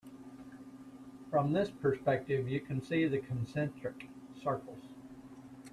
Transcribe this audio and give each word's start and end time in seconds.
From 1.29 1.53
this 1.53 1.69
perspective 1.69 2.49
you 2.49 2.59
can 2.59 2.81
see 2.81 3.05
the 3.05 3.19
concentric 3.19 4.09
circles. 4.35 4.81